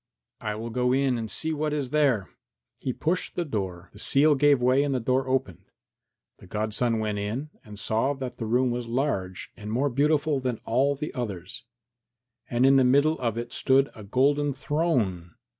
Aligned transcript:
I 0.39 0.55
will 0.55 0.71
go 0.71 0.93
in 0.93 1.19
and 1.19 1.29
see 1.29 1.53
what 1.53 1.73
is 1.73 1.91
there." 1.91 2.27
He 2.79 2.91
pushed 2.91 3.35
the 3.35 3.45
door; 3.45 3.91
the 3.93 3.99
seal 3.99 4.33
gave 4.33 4.59
way 4.59 4.81
and 4.81 4.95
the 4.95 4.99
door 4.99 5.27
opened. 5.27 5.65
The 6.39 6.47
godson 6.47 6.97
went 6.97 7.19
in 7.19 7.51
and 7.63 7.77
saw 7.77 8.13
that 8.15 8.39
the 8.39 8.47
room 8.47 8.71
was 8.71 8.87
large 8.87 9.51
and 9.55 9.71
more 9.71 9.89
beautiful 9.91 10.39
than 10.39 10.57
all 10.65 10.95
the 10.95 11.13
others, 11.13 11.65
and 12.49 12.65
in 12.65 12.77
the 12.77 12.83
middle 12.83 13.19
of 13.19 13.37
it 13.37 13.53
stood 13.53 13.91
a 13.93 14.03
golden 14.03 14.53
throne. 14.55 15.35